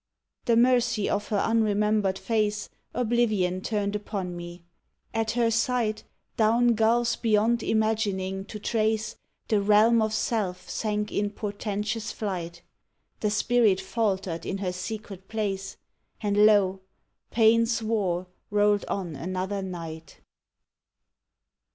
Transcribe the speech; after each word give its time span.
The 0.45 0.57
mercy 0.57 1.07
of 1.07 1.27
her 1.27 1.39
unremembered 1.45 2.17
face 2.17 2.69
Oblivion 2.95 3.61
turned 3.61 3.95
upon 3.95 4.35
me. 4.35 4.63
At 5.13 5.29
her 5.37 5.51
sight, 5.51 6.05
Down 6.37 6.69
gulfs 6.73 7.15
beyond 7.15 7.61
imagining 7.61 8.45
to 8.45 8.57
trace, 8.57 9.15
The 9.47 9.61
realm 9.61 10.01
of 10.01 10.11
self 10.11 10.67
sank 10.67 11.11
in 11.11 11.29
portentous 11.29 12.11
flight; 12.11 12.63
The 13.19 13.29
Spirit 13.29 13.79
faltered 13.79 14.43
in 14.43 14.57
her 14.57 14.71
secret 14.73 15.27
place; 15.27 15.77
And 16.19 16.47
lo! 16.47 16.79
Pain's 17.29 17.83
war 17.83 18.25
rolled 18.49 18.85
on 18.85 19.15
another 19.15 19.61
night! 19.61 20.19